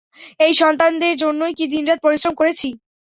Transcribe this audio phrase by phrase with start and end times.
[0.39, 2.67] এই সন্তানদের জন্যই কি দিন-রাত পরিশ্রম করেছি?